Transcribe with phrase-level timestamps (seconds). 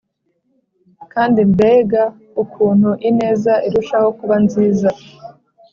[1.13, 2.03] kandi mbega
[2.43, 4.89] ukuntu ineza irushaho kuba nziza,